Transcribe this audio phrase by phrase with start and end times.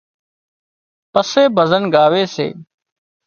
[1.11, 2.47] پسي ڀزن ڳاوي سي